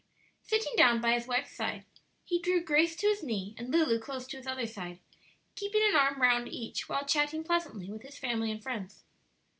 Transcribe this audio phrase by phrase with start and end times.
[0.41, 1.85] Sitting down by his wife's side,
[2.25, 4.97] he drew Grace to his knee and Lulu close to his other side,
[5.53, 9.03] keeping an arm round each while chatting pleasantly with his family and friends.